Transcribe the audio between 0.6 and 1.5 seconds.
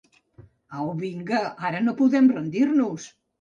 Au, vinga,